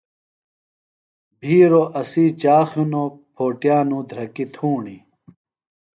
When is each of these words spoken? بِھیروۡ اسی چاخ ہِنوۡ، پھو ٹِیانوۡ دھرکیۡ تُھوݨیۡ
بِھیروۡ 1.39 1.87
اسی 1.99 2.25
چاخ 2.41 2.69
ہِنوۡ، 2.77 3.09
پھو 3.33 3.45
ٹِیانوۡ 3.59 4.03
دھرکیۡ 4.09 4.49
تُھوݨیۡ 4.53 5.01